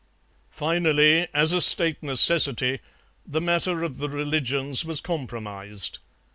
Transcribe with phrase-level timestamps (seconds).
[0.49, 2.79] "Finally, as a State necessity,
[3.23, 5.99] the matter of the religions was compromised.